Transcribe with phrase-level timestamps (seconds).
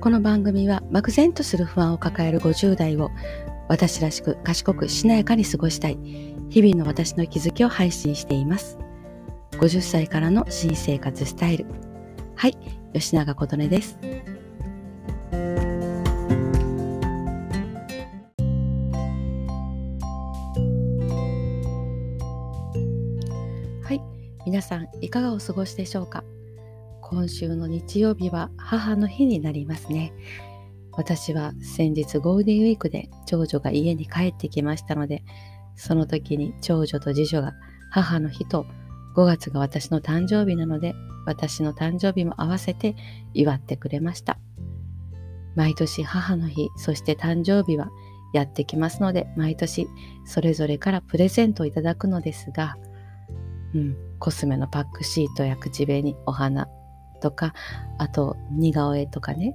[0.00, 3.10] この番組は漠然とする不安を抱える50代を
[3.68, 5.98] 私らしく賢くしなやかに過ごしたい
[6.48, 8.78] 日々の私の気づきを配信しています。
[9.52, 11.66] 50歳からの新生活スタイル。
[12.34, 12.56] はい、
[12.94, 13.98] 吉永琴音です。
[23.82, 24.00] はい、
[24.46, 26.24] 皆さんいかがお過ごしでしょうか？
[27.10, 30.12] 今週の日曜日は母の日になりますね。
[30.92, 35.24] 私は先日ゴールデンウィークで長女が家に帰ってきましたので、
[35.74, 37.54] その時に長女と次女が
[37.90, 38.64] 母の日と
[39.16, 40.94] 5月が私の誕生日なので、
[41.26, 42.94] 私の誕生日も合わせて
[43.34, 44.38] 祝ってくれました。
[45.56, 47.90] 毎年母の日、そして誕生日は
[48.32, 49.88] やってきますので、毎年
[50.24, 52.76] それぞれからプレゼントをいただくのですが、
[53.74, 56.68] うん、コスメのパックシートや口紅、お花、
[57.20, 57.54] とか、
[57.98, 59.54] あと似顔絵とかね。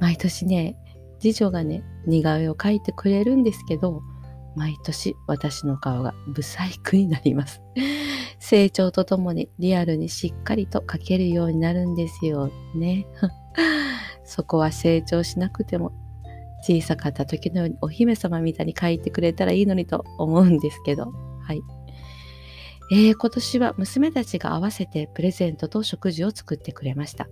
[0.00, 0.76] 毎年ね、
[1.18, 4.00] 次女がね、似顔絵を描いてくれるんですけど、
[4.54, 7.62] 毎年私の顔がブサイクになります。
[8.38, 13.06] 成長とともにリアルにしっかりと描けるようになるんですよね。
[14.24, 15.92] そこは成長しなくても
[16.62, 21.62] 小さかった時のようにお姫様みたいに描いてくれたらいいのにと思うんですけど、はい。
[22.90, 27.28] えー、今年は娘たちが合わせてプレゼントと食事を作ってくれました。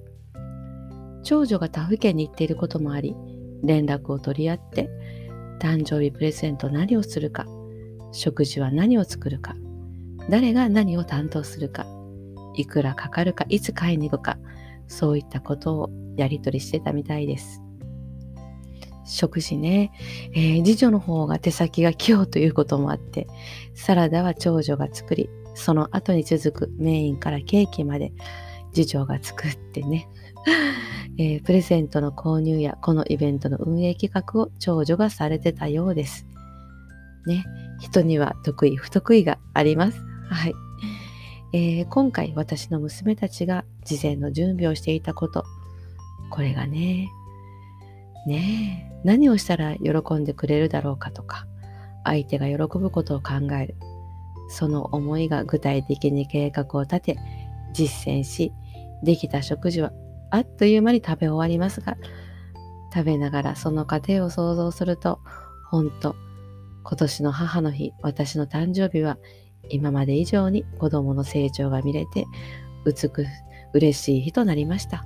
[1.22, 3.16] 長女が他府県に行っていることもあり、
[3.62, 4.90] 連絡を取り合って、
[5.58, 7.46] 誕生日プレゼント何をするか、
[8.12, 9.56] 食事は何を作るか、
[10.28, 11.86] 誰が何を担当するか、
[12.54, 14.38] いくらかかるか、いつ買いに行くか、
[14.88, 17.62] そういったことをやり取りしてたみたいです。
[19.06, 19.92] 食事ね、
[20.34, 23.26] えー、次女の方が手先が器用ということもあって、
[23.74, 28.12] サラダは長女が作り、その後に続くメインからケーキまで
[28.72, 30.08] 次女が作ってね、
[31.18, 36.26] えー、プレゼントの購入やこのイベントの運営企画を長女がされてたようです。
[37.26, 37.44] ね、
[37.80, 40.00] 人には得意不得意があります。
[40.28, 40.54] はい。
[41.52, 45.44] えー、今回私の娘たちが事前の準備をしていたこと、
[46.30, 47.08] これがね、
[48.26, 51.46] ね、何をしたら喜んでくれるだろうかとか、
[52.04, 53.74] 相手が喜ぶことを考える。
[54.48, 57.18] その思いが具体的に計画を立て、
[57.72, 58.52] 実践し、
[59.02, 59.92] できた食事は
[60.30, 61.96] あっという間に食べ終わりますが、
[62.92, 65.20] 食べながらその過程を想像すると、
[65.70, 66.16] 本当
[66.84, 69.18] 今年の母の日、私の誕生日は
[69.68, 72.26] 今まで以上に子供の成長が見れて、
[72.84, 73.26] 美く
[73.72, 75.04] 嬉しい日となりました。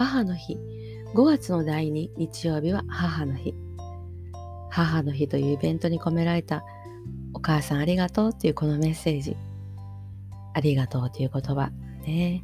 [0.00, 0.56] 母の日。
[1.12, 3.54] 5月の第2日曜日は母の日。
[4.70, 6.64] 母の日というイベントに込められた
[7.34, 9.36] お母さんありがとうというこのメッセージ。
[10.54, 11.70] ありがとうという言葉
[12.06, 12.42] ね、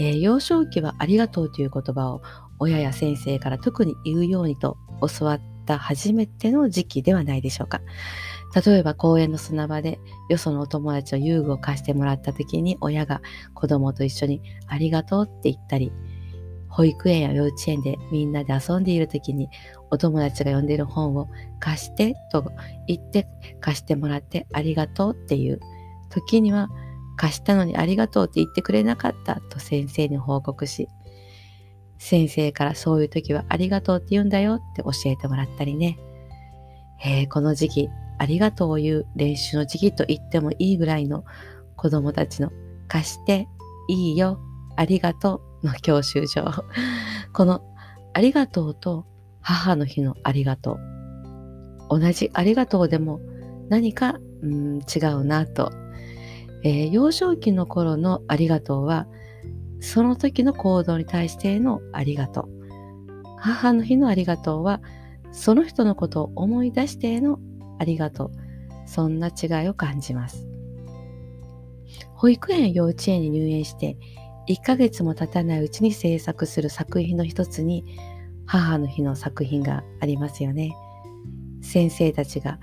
[0.00, 2.20] えー、幼少期はありがとうという言葉を
[2.58, 4.76] 親や先生から特に言うようにと
[5.18, 7.80] 教わった初めての時期ではないでしょうか。
[8.54, 9.98] 例えば公園の砂場で
[10.28, 13.22] よそのお友達の遊具を貸してもらった時に親が
[13.54, 15.90] 子供と一緒にありがとうって言ったり、
[16.72, 19.48] 保育園や幼稚園でみんなで遊んでいる時に
[19.90, 21.28] お友達が読んでいる本を
[21.60, 22.50] 貸してと
[22.86, 23.28] 言って
[23.60, 25.60] 貸してもらってありがとうっていう。
[26.12, 26.68] 時には
[27.16, 30.88] 貸したのにありがとうって言ってくれなかったと先生に報告し
[31.98, 35.98] 先生からそういう時はありがとうって言うんだよって教えてもらったりね、
[37.04, 37.88] えー、この時期
[38.18, 41.24] ありがとうを言う練習の時期と言ってもいいぐらいの
[41.76, 42.50] 子供たちの
[42.88, 43.48] 貸して
[43.88, 44.38] いいよ
[44.76, 46.44] ありがとうの教習所。
[47.32, 47.62] この
[48.12, 49.06] ありがとうと
[49.40, 50.78] 母の日のありがと
[51.90, 51.98] う。
[51.98, 53.20] 同じありがとうでも
[53.68, 55.72] 何か、うん、違うなと。
[56.64, 59.06] えー、幼少期の頃のありがとうは、
[59.80, 62.48] その時の行動に対してのありがとう。
[63.36, 64.80] 母の日のありがとうは、
[65.32, 67.40] その人のことを思い出しての
[67.78, 68.30] ありがとう。
[68.86, 70.46] そんな違いを感じます。
[72.14, 73.96] 保育園幼稚園に入園して
[74.48, 77.84] 1ヶ月も経たないうちに制作する作品の一つに
[78.46, 80.72] 母の日の作品がありますよね。
[81.62, 82.58] 先生たちが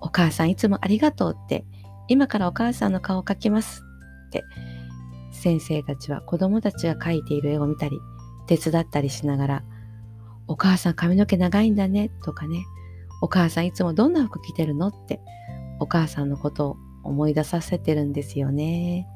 [0.00, 1.64] お母さんいつもありがとうって
[2.08, 3.82] 今からお母さんの顔を描きます
[4.28, 4.44] って
[5.30, 7.98] 先生たちは子供たちが描いている絵を見たり
[8.46, 9.64] 手伝ったりしながら
[10.48, 12.64] お母さん髪の毛長いんだねとかね
[13.20, 15.20] お母さんいつもどんな服着てるのって
[15.78, 19.06] お母さんのことを思い出させてるんですよね。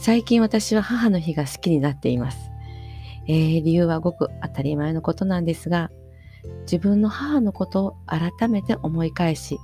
[0.00, 2.50] 最近私は母の日が好きになっています。
[3.26, 5.90] えー、理由はごく当たり前のことなんですが、
[6.62, 9.58] 自分の母のことを改めて思い返し、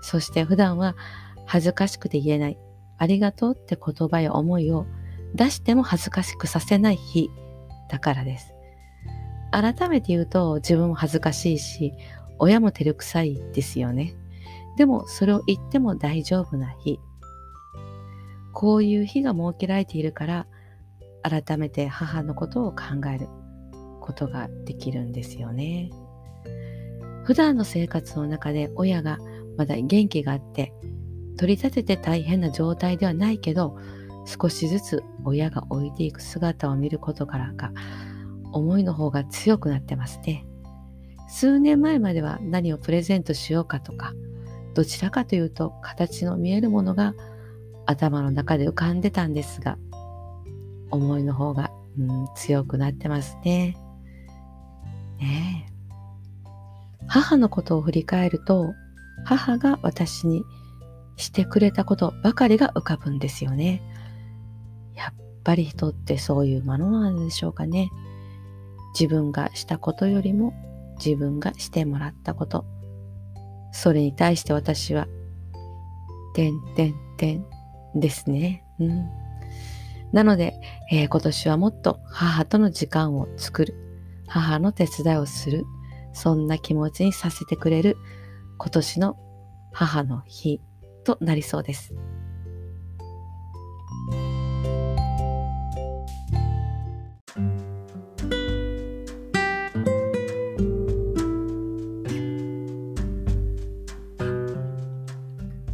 [0.00, 0.96] そして普段は
[1.46, 2.58] 恥ずかしくて言えない、
[2.96, 4.86] ありがとうって言葉や思いを
[5.34, 7.30] 出しても恥ずかしくさせない日
[7.90, 8.54] だからです。
[9.52, 11.92] 改めて言うと自分も恥ずかしいし、
[12.38, 14.16] 親も照れくさいですよね。
[14.78, 16.98] でもそれを言っても大丈夫な日。
[18.54, 20.46] こういう日が設けられているから、
[21.22, 22.84] 改めて母のことを考
[23.14, 23.28] える
[24.00, 25.90] ことができるんですよね。
[27.24, 29.18] 普段の生活の中で親が
[29.56, 30.74] まだ元気があって
[31.38, 33.78] 取り立てて大変な状態ではないけど
[34.26, 37.72] 少しずつ親が置いていく姿を見ることからか
[38.52, 40.46] 思いの方が強くなってますね。
[41.28, 44.12] 数年前までは何をプレゼントしようかとか
[44.74, 47.14] どちらかというと形の見えるものが
[47.86, 49.78] 頭の中で浮かんでたんですが
[50.90, 53.76] 思いの方が、うん、強くなってますね。
[55.18, 55.66] ね
[57.06, 58.72] 母のことを振り返ると
[59.24, 60.42] 母が私に
[61.16, 63.82] してくれたことばかりが浮かぶんですよね。
[64.94, 65.14] やっ
[65.44, 67.90] ぱり人ってそういうものなんでしょうかね。
[68.98, 70.54] 自分がしたことよりも
[71.04, 72.64] 自分がしてもらったこと。
[73.72, 75.08] それに対して私は、
[76.34, 77.46] てんてんてん
[77.94, 78.64] ですね。
[78.78, 79.08] うん。
[80.12, 80.54] なので、
[80.92, 83.74] えー、今年はもっと母との時間を作る。
[84.26, 85.64] 母の手伝いをする。
[86.12, 87.96] そんな気持ちにさせてくれる
[88.56, 89.16] 今年の
[89.72, 90.60] 母の日
[91.02, 91.92] となりそうです。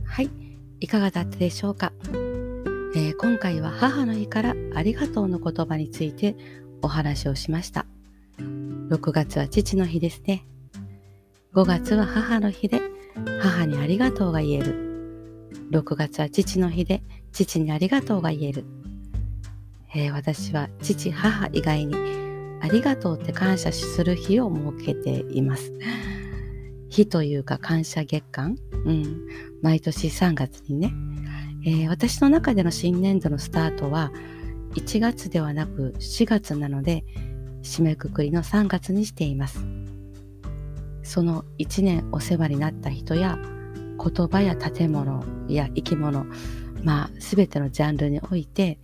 [0.06, 0.30] はい、
[0.80, 1.92] いかがだったでしょうか、
[2.96, 6.36] えー、今回は母の日からありがとうの言葉について
[6.80, 7.86] お話をしました。
[8.38, 10.46] 6月は父の日ですね。
[11.54, 12.80] 5月は母の日で
[13.40, 14.90] 母にありがとうが言える。
[15.70, 18.64] 6月は父の日で父にありがとうが言える。
[19.94, 21.94] えー、私は父、母以外に
[22.62, 25.72] ありがとうって感謝する日を設けています。
[26.90, 29.26] 日というか感謝月間、うん、
[29.62, 30.92] 毎年3月にね、
[31.64, 34.12] えー、私の中での新年度のスタートは
[34.74, 37.04] 1月ではなく4月なので
[37.62, 39.64] 締めくくりの3月にしています。
[41.02, 43.38] その1年お世話になった人や
[43.98, 46.24] 言葉や建物や生き物、
[46.84, 48.78] まあ、全てのジャンルにおいて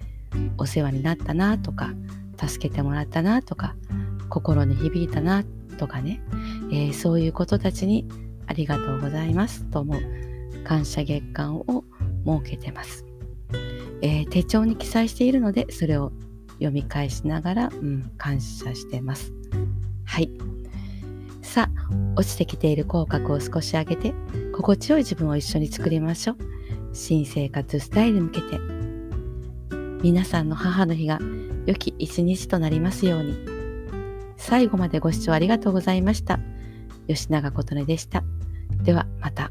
[0.59, 1.91] お世話になったなとか
[2.37, 3.77] 助けてもらったなとか
[4.29, 5.45] 心に響いたな
[5.79, 6.21] とかね、
[6.71, 8.09] えー、そういうことたちに
[8.47, 10.01] ありがとうございますと思う
[10.65, 11.85] 感謝月間を
[12.25, 13.05] 設けてます、
[14.03, 16.13] えー、手帳に記載しているのでそれを
[16.59, 19.33] 読み返しながら、うん、感謝してます。
[20.05, 20.31] はい。
[21.43, 24.13] さあ落ちてきている口角を少し上げて
[24.55, 26.37] 心地よい自分を一緒に作りましょう。
[26.93, 28.59] 新生活スタイルに向けて。
[30.03, 31.19] 皆さんの母の日が
[31.67, 33.37] 良き一日となりますように。
[34.37, 36.39] 最後までご視聴ありがとうございました。
[37.09, 38.23] 吉永琴音でした
[38.83, 39.51] ではまた。